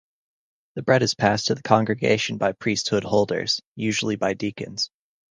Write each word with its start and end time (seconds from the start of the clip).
The 0.73 0.81
bread 0.81 1.03
is 1.03 1.13
passed 1.13 1.45
to 1.45 1.53
the 1.53 1.61
congregation 1.61 2.39
by 2.39 2.53
priesthood 2.53 3.03
holders, 3.03 3.61
usually 3.75 4.15
by 4.15 4.33
deacons. 4.33 4.89